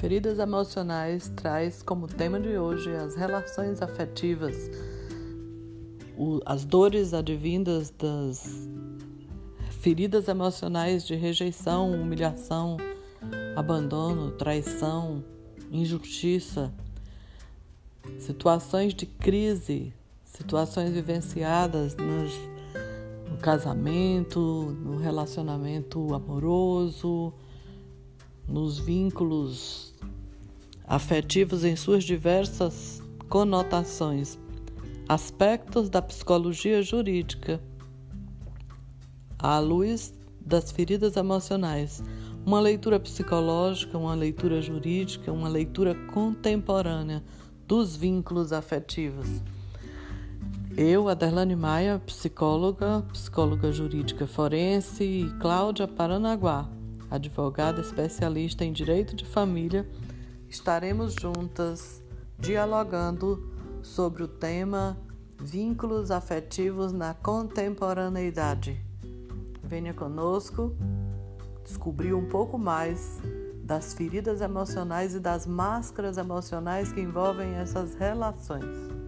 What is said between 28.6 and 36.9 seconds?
vínculos afetivos em suas diversas conotações, aspectos da psicologia